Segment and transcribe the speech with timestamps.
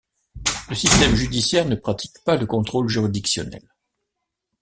[0.67, 3.61] Le système judiciaire ne pratique pas le contrôle juridictionnel.